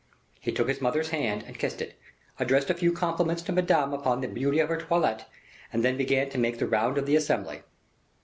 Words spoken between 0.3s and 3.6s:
He took his mother's hand and kissed it, addressed a few compliments to